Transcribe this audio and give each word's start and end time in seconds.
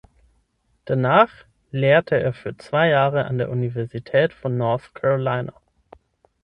Danach 0.85 1.31
lehrte 1.69 2.19
er 2.19 2.33
für 2.33 2.57
zwei 2.57 2.89
Jahre 2.89 3.25
an 3.25 3.37
der 3.37 3.51
Universität 3.51 4.33
von 4.33 4.57
North 4.57 4.95
Carolina. 4.95 5.53